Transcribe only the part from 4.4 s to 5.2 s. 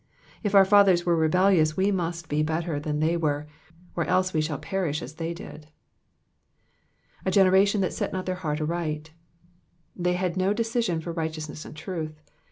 shall perish as